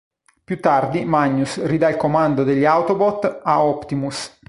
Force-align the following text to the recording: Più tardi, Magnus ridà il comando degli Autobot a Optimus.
Più 0.43 0.59
tardi, 0.59 1.05
Magnus 1.05 1.63
ridà 1.63 1.87
il 1.89 1.95
comando 1.95 2.43
degli 2.43 2.65
Autobot 2.65 3.41
a 3.43 3.63
Optimus. 3.63 4.31